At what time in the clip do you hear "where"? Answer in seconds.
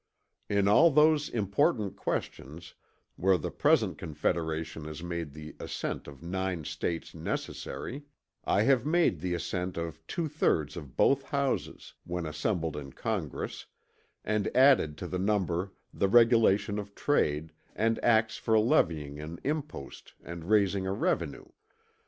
3.17-3.37